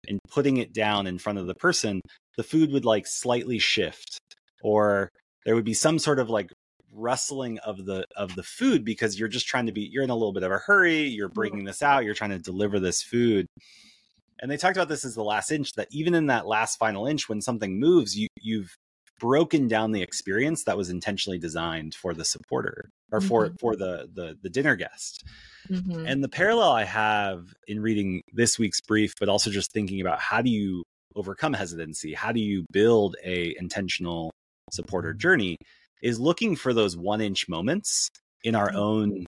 and 0.08 0.20
putting 0.30 0.58
it 0.58 0.72
down 0.72 1.06
in 1.06 1.18
front 1.18 1.38
of 1.38 1.46
the 1.46 1.54
person 1.54 2.00
the 2.36 2.44
food 2.44 2.70
would 2.70 2.84
like 2.84 3.06
slightly 3.06 3.58
shift 3.58 4.18
or 4.62 5.08
there 5.44 5.54
would 5.54 5.64
be 5.64 5.74
some 5.74 5.98
sort 5.98 6.18
of 6.18 6.28
like 6.28 6.50
rustling 6.96 7.58
of 7.58 7.84
the 7.84 8.04
of 8.16 8.34
the 8.34 8.42
food 8.42 8.84
because 8.84 9.18
you're 9.18 9.28
just 9.28 9.46
trying 9.46 9.66
to 9.66 9.72
be 9.72 9.88
you're 9.92 10.04
in 10.04 10.10
a 10.10 10.14
little 10.14 10.32
bit 10.32 10.42
of 10.42 10.52
a 10.52 10.58
hurry 10.58 11.02
you're 11.02 11.28
bringing 11.28 11.64
this 11.64 11.82
out 11.82 12.04
you're 12.04 12.14
trying 12.14 12.30
to 12.30 12.38
deliver 12.38 12.80
this 12.80 13.02
food. 13.02 13.46
And 14.38 14.50
they 14.50 14.58
talked 14.58 14.76
about 14.76 14.88
this 14.88 15.04
as 15.04 15.14
the 15.14 15.24
last 15.24 15.50
inch 15.50 15.72
that 15.72 15.88
even 15.90 16.14
in 16.14 16.26
that 16.26 16.46
last 16.46 16.78
final 16.78 17.06
inch 17.06 17.28
when 17.28 17.40
something 17.40 17.78
moves 17.78 18.16
you 18.16 18.28
you've 18.40 18.74
broken 19.18 19.66
down 19.66 19.92
the 19.92 20.02
experience 20.02 20.64
that 20.64 20.76
was 20.76 20.90
intentionally 20.90 21.38
designed 21.38 21.94
for 21.94 22.12
the 22.12 22.24
supporter 22.24 22.90
or 23.12 23.20
for 23.20 23.46
mm-hmm. 23.46 23.54
for 23.60 23.76
the 23.76 24.08
the 24.14 24.36
the 24.42 24.50
dinner 24.50 24.76
guest. 24.76 25.24
Mm-hmm. 25.70 26.06
and 26.06 26.22
the 26.22 26.28
parallel 26.28 26.70
i 26.70 26.84
have 26.84 27.52
in 27.66 27.80
reading 27.80 28.22
this 28.32 28.56
week's 28.56 28.80
brief 28.80 29.12
but 29.18 29.28
also 29.28 29.50
just 29.50 29.72
thinking 29.72 30.00
about 30.00 30.20
how 30.20 30.40
do 30.40 30.48
you 30.48 30.84
overcome 31.16 31.54
hesitancy? 31.54 32.14
How 32.14 32.30
do 32.30 32.40
you 32.40 32.64
build 32.70 33.16
a 33.24 33.56
intentional 33.58 34.30
supporter 34.70 35.12
journey 35.12 35.56
is 36.02 36.20
looking 36.20 36.56
for 36.56 36.72
those 36.72 36.96
one 36.96 37.20
inch 37.20 37.48
moments 37.48 38.10
in 38.44 38.54
our 38.54 38.68
mm-hmm. 38.68 38.78
own 38.78 39.26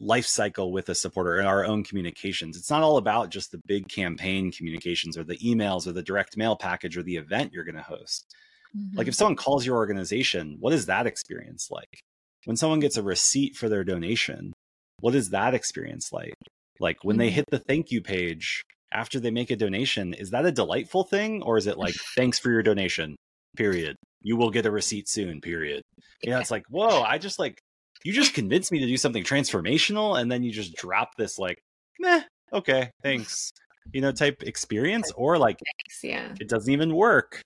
life 0.00 0.26
cycle 0.26 0.72
with 0.72 0.88
a 0.88 0.94
supporter 0.94 1.38
in 1.38 1.46
our 1.46 1.64
own 1.64 1.84
communications. 1.84 2.56
It's 2.56 2.70
not 2.70 2.82
all 2.82 2.96
about 2.96 3.30
just 3.30 3.52
the 3.52 3.60
big 3.66 3.88
campaign 3.88 4.50
communications 4.50 5.16
or 5.16 5.22
the 5.22 5.38
emails 5.38 5.86
or 5.86 5.92
the 5.92 6.02
direct 6.02 6.36
mail 6.36 6.56
package 6.56 6.96
or 6.96 7.02
the 7.02 7.16
event 7.16 7.52
you're 7.52 7.64
going 7.64 7.76
to 7.76 7.82
host. 7.82 8.34
Mm-hmm. 8.76 8.98
Like 8.98 9.06
if 9.06 9.14
someone 9.14 9.36
calls 9.36 9.64
your 9.64 9.76
organization, 9.76 10.56
what 10.58 10.72
is 10.72 10.86
that 10.86 11.06
experience 11.06 11.68
like? 11.70 12.00
When 12.46 12.56
someone 12.56 12.80
gets 12.80 12.96
a 12.96 13.02
receipt 13.02 13.54
for 13.54 13.68
their 13.68 13.84
donation, 13.84 14.52
what 15.00 15.14
is 15.14 15.30
that 15.30 15.54
experience 15.54 16.12
like? 16.12 16.34
Like 16.80 17.04
when 17.04 17.14
mm-hmm. 17.14 17.20
they 17.20 17.30
hit 17.30 17.44
the 17.50 17.60
thank 17.60 17.92
you 17.92 18.02
page 18.02 18.62
after 18.92 19.20
they 19.20 19.30
make 19.30 19.50
a 19.50 19.56
donation, 19.56 20.14
is 20.14 20.30
that 20.30 20.44
a 20.44 20.52
delightful 20.52 21.04
thing 21.04 21.42
or 21.42 21.58
is 21.58 21.68
it 21.68 21.78
like 21.78 21.94
thanks 22.16 22.40
for 22.40 22.50
your 22.50 22.62
donation? 22.62 23.14
Period 23.56 23.96
you 24.22 24.36
will 24.36 24.50
get 24.50 24.66
a 24.66 24.70
receipt 24.70 25.08
soon, 25.08 25.40
period. 25.40 25.82
You 26.22 26.30
know, 26.30 26.38
it's 26.38 26.50
like, 26.50 26.64
whoa, 26.68 27.02
I 27.02 27.18
just 27.18 27.38
like, 27.38 27.60
you 28.04 28.12
just 28.12 28.34
convinced 28.34 28.72
me 28.72 28.80
to 28.80 28.86
do 28.86 28.96
something 28.96 29.24
transformational 29.24 30.20
and 30.20 30.30
then 30.30 30.42
you 30.42 30.52
just 30.52 30.74
drop 30.74 31.10
this 31.16 31.38
like, 31.38 31.58
meh, 32.00 32.22
okay, 32.52 32.90
thanks, 33.02 33.52
you 33.92 34.00
know, 34.00 34.12
type 34.12 34.42
experience 34.42 35.10
or 35.12 35.38
like, 35.38 35.58
thanks, 35.58 36.02
yeah. 36.02 36.34
it 36.40 36.48
doesn't 36.48 36.72
even 36.72 36.94
work 36.94 37.42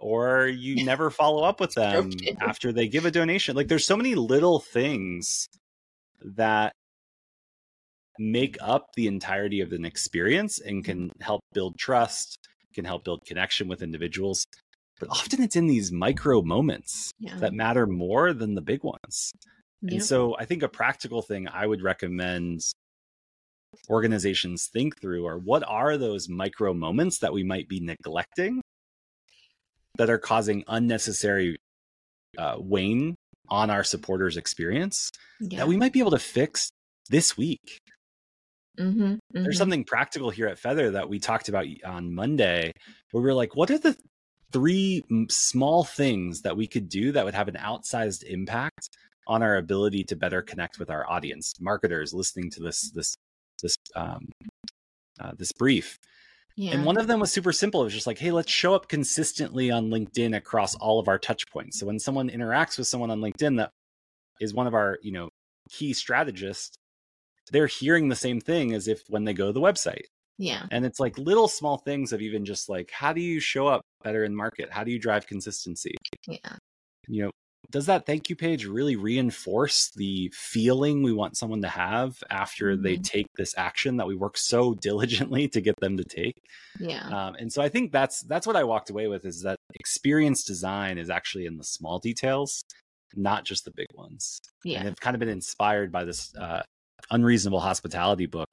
or 0.00 0.46
you 0.46 0.84
never 0.84 1.10
follow 1.10 1.44
up 1.44 1.60
with 1.60 1.72
them 1.74 2.10
after 2.40 2.72
they 2.72 2.88
give 2.88 3.06
a 3.06 3.10
donation. 3.10 3.56
Like 3.56 3.68
there's 3.68 3.86
so 3.86 3.96
many 3.96 4.14
little 4.14 4.60
things 4.60 5.48
that 6.36 6.72
make 8.18 8.56
up 8.60 8.86
the 8.94 9.06
entirety 9.06 9.60
of 9.60 9.72
an 9.72 9.84
experience 9.84 10.60
and 10.60 10.84
mm-hmm. 10.84 11.08
can 11.08 11.10
help 11.20 11.40
build 11.52 11.76
trust, 11.78 12.38
can 12.74 12.84
help 12.84 13.04
build 13.04 13.24
connection 13.26 13.68
with 13.68 13.82
individuals 13.82 14.46
but 15.06 15.16
often 15.16 15.42
it's 15.42 15.56
in 15.56 15.66
these 15.66 15.92
micro 15.92 16.42
moments 16.42 17.12
yeah. 17.18 17.36
that 17.36 17.52
matter 17.52 17.86
more 17.86 18.32
than 18.32 18.54
the 18.54 18.60
big 18.60 18.82
ones. 18.82 19.32
And 19.82 20.02
so 20.02 20.34
I 20.38 20.46
think 20.46 20.62
a 20.62 20.68
practical 20.68 21.20
thing 21.20 21.46
I 21.46 21.66
would 21.66 21.82
recommend 21.82 22.60
organizations 23.90 24.70
think 24.72 24.98
through 24.98 25.26
are 25.26 25.36
what 25.36 25.62
are 25.66 25.98
those 25.98 26.28
micro 26.28 26.72
moments 26.72 27.18
that 27.18 27.34
we 27.34 27.42
might 27.42 27.68
be 27.68 27.80
neglecting 27.80 28.62
that 29.98 30.08
are 30.08 30.18
causing 30.18 30.64
unnecessary 30.68 31.56
uh, 32.38 32.56
wane 32.58 33.14
on 33.50 33.68
our 33.68 33.84
supporters 33.84 34.38
experience 34.38 35.10
yeah. 35.40 35.58
that 35.58 35.68
we 35.68 35.76
might 35.76 35.92
be 35.92 35.98
able 35.98 36.12
to 36.12 36.18
fix 36.18 36.70
this 37.10 37.36
week 37.36 37.80
Mm-hmm, 38.78 39.02
mm-hmm. 39.02 39.42
There's 39.42 39.58
something 39.58 39.84
practical 39.84 40.30
here 40.30 40.48
at 40.48 40.60
Feathr 40.60 40.92
that 40.92 41.08
we 41.08 41.18
talked 41.18 41.48
about 41.48 41.66
on 41.84 42.14
Monday, 42.14 42.72
where 43.12 43.22
we 43.22 43.30
are 43.30 43.34
like, 43.34 43.54
what 43.54 43.70
are 43.70 43.78
the 43.78 43.96
three 44.54 45.04
small 45.28 45.82
things 45.82 46.42
that 46.42 46.56
we 46.56 46.68
could 46.68 46.88
do 46.88 47.10
that 47.10 47.24
would 47.24 47.34
have 47.34 47.48
an 47.48 47.56
outsized 47.56 48.22
impact 48.22 48.88
on 49.26 49.42
our 49.42 49.56
ability 49.56 50.04
to 50.04 50.14
better 50.14 50.42
connect 50.42 50.78
with 50.78 50.90
our 50.90 51.10
audience 51.10 51.54
marketers 51.60 52.14
listening 52.14 52.50
to 52.50 52.62
this 52.62 52.92
this 52.92 53.16
this 53.60 53.76
um, 53.96 54.28
uh, 55.20 55.32
this 55.36 55.50
brief. 55.52 55.98
Yeah. 56.56 56.74
and 56.74 56.84
one 56.84 56.98
of 56.98 57.08
them 57.08 57.18
was 57.18 57.32
super 57.32 57.50
simple. 57.50 57.80
It 57.80 57.86
was 57.86 57.94
just 57.94 58.06
like 58.06 58.18
hey 58.18 58.30
let's 58.30 58.50
show 58.50 58.76
up 58.76 58.88
consistently 58.88 59.72
on 59.72 59.90
linkedin 59.90 60.36
across 60.36 60.76
all 60.76 61.00
of 61.00 61.08
our 61.08 61.18
touch 61.18 61.50
points. 61.50 61.80
So 61.80 61.86
when 61.86 61.98
someone 61.98 62.30
interacts 62.30 62.78
with 62.78 62.86
someone 62.86 63.10
on 63.10 63.20
linkedin 63.20 63.56
that 63.56 63.72
is 64.40 64.54
one 64.54 64.68
of 64.68 64.74
our 64.74 64.98
you 65.02 65.10
know 65.10 65.30
key 65.68 65.92
strategists 65.92 66.76
they're 67.50 67.66
hearing 67.66 68.08
the 68.08 68.16
same 68.16 68.40
thing 68.40 68.72
as 68.72 68.86
if 68.86 69.02
when 69.08 69.24
they 69.24 69.34
go 69.34 69.48
to 69.48 69.52
the 69.52 69.60
website 69.60 70.04
yeah. 70.38 70.66
And 70.70 70.84
it's 70.84 71.00
like 71.00 71.16
little 71.18 71.48
small 71.48 71.78
things 71.78 72.12
of 72.12 72.20
even 72.20 72.44
just 72.44 72.68
like, 72.68 72.90
how 72.90 73.12
do 73.12 73.20
you 73.20 73.40
show 73.40 73.66
up 73.66 73.82
better 74.02 74.24
in 74.24 74.34
market? 74.34 74.70
How 74.70 74.84
do 74.84 74.90
you 74.90 74.98
drive 74.98 75.26
consistency? 75.26 75.94
Yeah. 76.26 76.56
You 77.06 77.24
know, 77.24 77.30
does 77.70 77.86
that 77.86 78.06
thank 78.06 78.28
you 78.28 78.36
page 78.36 78.66
really 78.66 78.96
reinforce 78.96 79.90
the 79.96 80.30
feeling 80.34 81.02
we 81.02 81.12
want 81.12 81.36
someone 81.36 81.62
to 81.62 81.68
have 81.68 82.16
after 82.30 82.72
mm-hmm. 82.72 82.82
they 82.82 82.96
take 82.96 83.26
this 83.36 83.54
action 83.56 83.96
that 83.96 84.06
we 84.06 84.14
work 84.14 84.36
so 84.36 84.74
diligently 84.74 85.48
to 85.48 85.60
get 85.60 85.74
them 85.80 85.96
to 85.96 86.04
take 86.04 86.36
yeah 86.78 87.06
um, 87.08 87.34
and 87.36 87.52
so 87.52 87.62
i 87.62 87.68
think 87.68 87.92
that's 87.92 88.22
that's 88.22 88.46
what 88.46 88.56
i 88.56 88.64
walked 88.64 88.90
away 88.90 89.08
with 89.08 89.24
is 89.24 89.42
that 89.42 89.56
experience 89.74 90.44
design 90.44 90.98
is 90.98 91.10
actually 91.10 91.46
in 91.46 91.56
the 91.56 91.64
small 91.64 91.98
details 91.98 92.62
not 93.16 93.44
just 93.44 93.64
the 93.64 93.72
big 93.74 93.88
ones 93.94 94.38
yeah 94.64 94.80
and 94.80 94.88
i've 94.88 95.00
kind 95.00 95.16
of 95.16 95.20
been 95.20 95.28
inspired 95.28 95.90
by 95.90 96.04
this 96.04 96.32
uh, 96.40 96.62
unreasonable 97.10 97.60
hospitality 97.60 98.26
book 98.26 98.48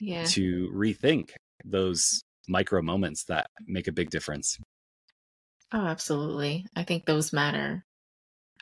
yeah. 0.00 0.24
to 0.24 0.70
rethink 0.74 1.30
those 1.64 2.22
micro 2.48 2.82
moments 2.82 3.24
that 3.24 3.46
make 3.66 3.88
a 3.88 3.92
big 3.92 4.10
difference. 4.10 4.58
Oh, 5.72 5.86
absolutely. 5.86 6.66
I 6.76 6.84
think 6.84 7.06
those 7.06 7.32
matter. 7.32 7.84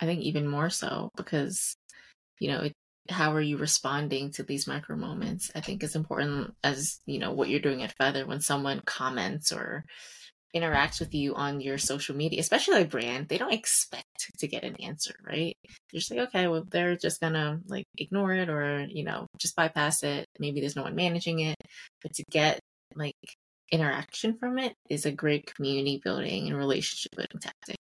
I 0.01 0.07
think 0.07 0.21
even 0.21 0.47
more 0.47 0.71
so 0.71 1.11
because, 1.17 1.75
you 2.39 2.49
know, 2.49 2.61
it, 2.61 2.73
how 3.09 3.35
are 3.35 3.41
you 3.41 3.57
responding 3.57 4.31
to 4.33 4.43
these 4.43 4.67
micro 4.67 4.97
moments? 4.97 5.51
I 5.55 5.61
think 5.61 5.83
is 5.83 5.97
important 5.97 6.55
as, 6.63 7.01
you 7.07 7.19
know, 7.19 7.33
what 7.33 7.49
you're 7.49 7.61
doing 7.61 7.83
at 7.83 7.95
Feathr 7.99 8.27
when 8.27 8.41
someone 8.41 8.83
comments 8.85 9.53
or 9.53 9.85
interacts 10.55 11.01
with 11.01 11.15
you 11.15 11.35
on 11.35 11.61
your 11.61 11.79
social 11.79 12.15
media, 12.15 12.41
especially 12.41 12.75
like 12.75 12.91
brand, 12.91 13.29
they 13.29 13.39
don't 13.39 13.53
expect 13.53 14.10
to 14.39 14.49
get 14.49 14.65
an 14.65 14.77
answer, 14.77 15.15
right? 15.27 15.57
You're 15.93 16.01
just 16.01 16.11
like, 16.11 16.29
okay, 16.29 16.49
well, 16.49 16.65
they're 16.71 16.97
just 16.97 17.21
gonna 17.21 17.61
like 17.67 17.85
ignore 17.99 18.33
it 18.33 18.49
or, 18.49 18.87
you 18.89 19.05
know, 19.05 19.27
just 19.39 19.57
bypass 19.57 20.03
it. 20.03 20.27
Maybe 20.39 20.61
there's 20.61 20.77
no 20.77 20.83
one 20.83 20.95
managing 20.95 21.41
it. 21.41 21.57
But 22.03 22.15
to 22.15 22.25
get 22.31 22.61
like 22.95 23.15
interaction 23.71 24.37
from 24.39 24.59
it 24.59 24.75
is 24.89 25.07
a 25.07 25.13
great 25.13 25.53
community 25.55 26.01
building 26.03 26.49
and 26.49 26.57
relationship 26.57 27.13
building 27.17 27.41
tactic. 27.41 27.79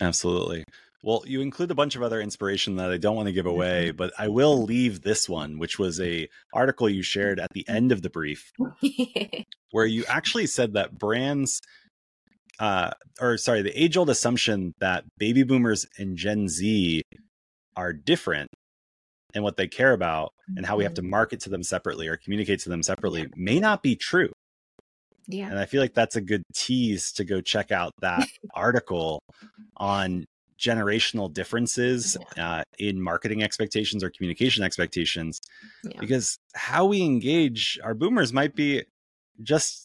Absolutely. 0.00 0.64
Well, 1.04 1.22
you 1.26 1.42
include 1.42 1.70
a 1.70 1.74
bunch 1.74 1.96
of 1.96 2.02
other 2.02 2.18
inspiration 2.18 2.76
that 2.76 2.90
I 2.90 2.96
don't 2.96 3.14
want 3.14 3.26
to 3.26 3.32
give 3.32 3.44
away, 3.44 3.88
mm-hmm. 3.88 3.96
but 3.96 4.14
I 4.18 4.28
will 4.28 4.62
leave 4.62 5.02
this 5.02 5.28
one, 5.28 5.58
which 5.58 5.78
was 5.78 6.00
a 6.00 6.28
article 6.54 6.88
you 6.88 7.02
shared 7.02 7.38
at 7.38 7.52
the 7.52 7.68
end 7.68 7.92
of 7.92 8.00
the 8.00 8.08
brief, 8.08 8.50
where 9.70 9.84
you 9.84 10.04
actually 10.08 10.46
said 10.46 10.72
that 10.72 10.98
brands 10.98 11.60
uh, 12.58 12.90
or 13.20 13.36
sorry, 13.36 13.62
the 13.62 13.70
age 13.82 13.96
old 13.96 14.10
assumption 14.10 14.72
that 14.80 15.04
baby 15.18 15.42
boomers 15.42 15.86
and 15.98 16.16
Gen 16.16 16.48
Z 16.48 17.02
are 17.76 17.92
different 17.92 18.48
and 19.34 19.42
what 19.42 19.56
they 19.56 19.66
care 19.66 19.92
about 19.92 20.30
and 20.56 20.64
how 20.64 20.76
we 20.76 20.84
have 20.84 20.94
to 20.94 21.02
Mhm. 21.02 21.10
market 21.10 21.40
to 21.40 21.50
them 21.50 21.62
separately 21.62 22.06
or 22.06 22.16
communicate 22.16 22.60
to 22.60 22.68
them 22.68 22.82
separately 22.82 23.26
may 23.34 23.58
not 23.58 23.82
be 23.82 23.96
true. 23.96 24.30
Yeah. 25.26 25.48
And 25.48 25.58
I 25.58 25.64
feel 25.64 25.80
like 25.80 25.94
that's 25.94 26.16
a 26.16 26.20
good 26.20 26.42
tease 26.54 27.10
to 27.12 27.24
go 27.24 27.40
check 27.40 27.72
out 27.72 27.92
that 28.00 28.28
article 28.54 29.20
on 29.76 30.24
generational 30.58 31.32
differences 31.32 32.16
uh, 32.38 32.62
in 32.78 33.00
marketing 33.00 33.42
expectations 33.42 34.04
or 34.04 34.10
communication 34.10 34.62
expectations 34.62 35.40
Yeah. 35.82 35.98
because 35.98 36.36
how 36.54 36.86
we 36.86 37.02
engage 37.02 37.78
our 37.82 37.94
boomers 37.94 38.32
might 38.32 38.54
be 38.54 38.84
just 39.42 39.83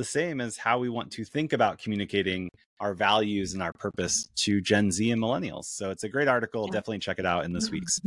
the 0.00 0.04
same 0.04 0.40
as 0.40 0.56
how 0.56 0.78
we 0.78 0.88
want 0.88 1.10
to 1.12 1.26
think 1.26 1.52
about 1.52 1.76
communicating 1.78 2.48
our 2.80 2.94
values 2.94 3.52
and 3.52 3.62
our 3.62 3.74
purpose 3.74 4.30
to 4.34 4.62
Gen 4.62 4.90
Z 4.90 5.10
and 5.10 5.20
millennials. 5.20 5.66
So 5.66 5.90
it's 5.90 6.04
a 6.04 6.08
great 6.08 6.26
article. 6.26 6.64
Yeah. 6.64 6.72
Definitely 6.72 7.00
check 7.00 7.18
it 7.18 7.26
out 7.26 7.44
in 7.44 7.52
this 7.52 7.70
week's 7.74 8.00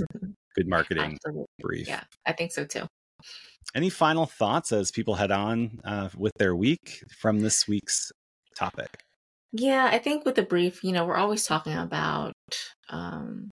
Good 0.56 0.68
Marketing 0.68 1.20
Absolutely. 1.24 1.46
Brief. 1.60 1.88
Yeah, 1.88 2.02
I 2.26 2.32
think 2.32 2.52
so 2.52 2.66
too. 2.66 2.88
Any 3.76 3.92
final 3.92 4.26
thoughts 4.26 4.72
as 4.72 4.90
people 4.90 5.14
head 5.14 5.30
on 5.30 5.80
uh, 5.84 6.10
with 6.18 6.34
their 6.40 6.56
week 6.56 7.04
from 7.20 7.42
this 7.42 7.68
week's 7.68 8.12
topic? 8.58 9.04
Yeah, 9.52 9.88
I 9.92 10.00
think 10.00 10.26
with 10.26 10.34
the 10.34 10.42
brief, 10.42 10.84
you 10.84 10.94
know, 10.94 11.06
we're 11.06 11.16
always 11.16 11.46
talking 11.46 11.78
about 11.78 12.34
um 12.90 13.52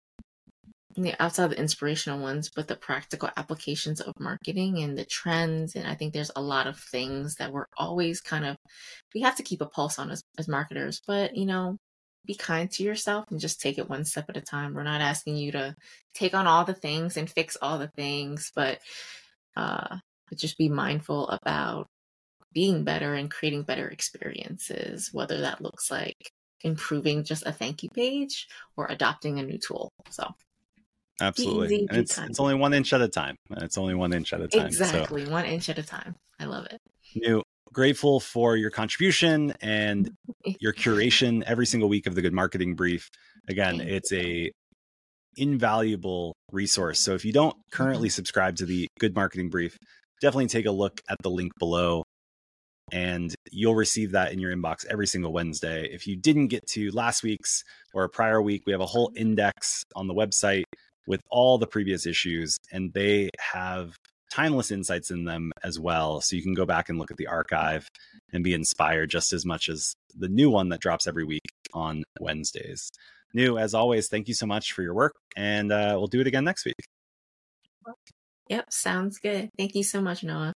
the 1.02 1.14
outside 1.20 1.50
the 1.50 1.58
inspirational 1.58 2.20
ones, 2.20 2.50
but 2.54 2.68
the 2.68 2.76
practical 2.76 3.30
applications 3.36 4.00
of 4.00 4.14
marketing 4.18 4.78
and 4.78 4.96
the 4.96 5.04
trends. 5.04 5.74
And 5.74 5.86
I 5.86 5.94
think 5.94 6.12
there's 6.12 6.30
a 6.36 6.42
lot 6.42 6.66
of 6.66 6.78
things 6.78 7.36
that 7.36 7.52
we're 7.52 7.66
always 7.76 8.20
kind 8.20 8.44
of 8.44 8.56
we 9.14 9.22
have 9.22 9.36
to 9.36 9.42
keep 9.42 9.60
a 9.60 9.66
pulse 9.66 9.98
on 9.98 10.10
as, 10.10 10.22
as 10.38 10.48
marketers, 10.48 11.00
but 11.06 11.36
you 11.36 11.46
know, 11.46 11.76
be 12.26 12.34
kind 12.34 12.70
to 12.72 12.82
yourself 12.82 13.24
and 13.30 13.40
just 13.40 13.60
take 13.60 13.78
it 13.78 13.88
one 13.88 14.04
step 14.04 14.26
at 14.28 14.36
a 14.36 14.40
time. 14.40 14.74
We're 14.74 14.82
not 14.84 15.00
asking 15.00 15.36
you 15.36 15.52
to 15.52 15.74
take 16.14 16.34
on 16.34 16.46
all 16.46 16.64
the 16.64 16.74
things 16.74 17.16
and 17.16 17.28
fix 17.30 17.56
all 17.60 17.78
the 17.78 17.90
things, 17.96 18.50
but 18.54 18.78
uh 19.56 19.98
but 20.28 20.38
just 20.38 20.56
be 20.58 20.68
mindful 20.68 21.28
about 21.28 21.86
being 22.52 22.84
better 22.84 23.14
and 23.14 23.30
creating 23.30 23.62
better 23.64 23.88
experiences, 23.88 25.10
whether 25.12 25.40
that 25.40 25.60
looks 25.60 25.90
like 25.90 26.30
improving 26.62 27.24
just 27.24 27.46
a 27.46 27.52
thank 27.52 27.82
you 27.82 27.90
page 27.90 28.48
or 28.76 28.86
adopting 28.86 29.38
a 29.38 29.42
new 29.42 29.58
tool. 29.58 29.90
So 30.10 30.34
Absolutely. 31.20 31.86
it's 31.90 32.18
it's 32.18 32.40
only 32.40 32.54
one 32.54 32.74
inch 32.74 32.92
at 32.92 33.00
a 33.00 33.08
time. 33.08 33.36
It's 33.58 33.78
only 33.78 33.94
one 33.94 34.12
inch 34.12 34.32
at 34.32 34.40
a 34.40 34.48
time. 34.48 34.72
So 34.72 34.84
exactly 34.84 35.26
one 35.26 35.44
inch 35.44 35.68
at 35.68 35.78
a 35.78 35.82
time. 35.82 36.16
I 36.40 36.46
love 36.46 36.66
it. 36.66 36.80
Nhu 37.16 37.42
grateful 37.74 38.20
for 38.20 38.56
your 38.56 38.70
contribution 38.70 39.52
and 39.60 40.10
your 40.60 40.72
curation 40.72 41.42
every 41.42 41.66
single 41.66 41.88
week 41.88 42.06
of 42.06 42.14
the 42.14 42.22
good 42.22 42.32
marketing 42.32 42.74
brief 42.74 43.10
again 43.48 43.80
it's 43.80 44.12
a 44.12 44.50
invaluable 45.36 46.32
resource 46.52 47.00
so 47.00 47.14
if 47.14 47.24
you 47.24 47.32
don't 47.32 47.56
currently 47.72 48.08
mm-hmm. 48.08 48.14
subscribe 48.14 48.54
to 48.56 48.64
the 48.64 48.86
good 49.00 49.14
marketing 49.14 49.50
brief 49.50 49.76
definitely 50.22 50.46
take 50.46 50.66
a 50.66 50.70
look 50.70 51.00
at 51.10 51.18
the 51.22 51.28
link 51.28 51.50
below 51.58 52.04
and 52.92 53.34
you'll 53.50 53.74
receive 53.74 54.12
that 54.12 54.32
in 54.32 54.38
your 54.38 54.54
inbox 54.54 54.86
every 54.88 55.06
single 55.06 55.32
wednesday 55.32 55.88
if 55.90 56.06
you 56.06 56.16
didn't 56.16 56.46
get 56.46 56.64
to 56.68 56.90
last 56.92 57.24
week's 57.24 57.64
or 57.92 58.04
a 58.04 58.08
prior 58.08 58.40
week 58.40 58.62
we 58.66 58.72
have 58.72 58.80
a 58.80 58.86
whole 58.86 59.10
index 59.16 59.82
on 59.96 60.06
the 60.06 60.14
website 60.14 60.62
with 61.06 61.20
all 61.30 61.58
the 61.58 61.66
previous 61.66 62.06
issues 62.06 62.56
and 62.72 62.92
they 62.92 63.30
have 63.38 63.96
timeless 64.34 64.70
insights 64.70 65.10
in 65.10 65.24
them 65.24 65.52
as 65.62 65.78
well. 65.78 66.20
So 66.20 66.34
you 66.34 66.42
can 66.42 66.54
go 66.54 66.66
back 66.66 66.88
and 66.88 66.98
look 66.98 67.10
at 67.10 67.16
the 67.16 67.28
archive 67.28 67.88
and 68.32 68.42
be 68.42 68.54
inspired 68.54 69.10
just 69.10 69.32
as 69.32 69.46
much 69.46 69.68
as 69.68 69.94
the 70.16 70.28
new 70.28 70.50
one 70.50 70.70
that 70.70 70.80
drops 70.80 71.06
every 71.06 71.24
week 71.24 71.46
on 71.72 72.02
Wednesdays. 72.20 72.90
Nhu, 73.36 73.60
as 73.60 73.74
always, 73.74 74.08
thank 74.08 74.28
you 74.28 74.34
so 74.34 74.46
much 74.46 74.72
for 74.72 74.82
your 74.82 74.94
work, 74.94 75.14
and 75.36 75.72
uh, 75.72 75.94
we'll 75.96 76.06
do 76.06 76.20
it 76.20 76.26
again 76.26 76.44
next 76.44 76.64
week. 76.64 76.74
Yep, 78.48 78.66
sounds 78.70 79.18
good. 79.18 79.50
Thank 79.58 79.74
you 79.74 79.82
so 79.82 80.00
much, 80.00 80.22
Noah. 80.22 80.52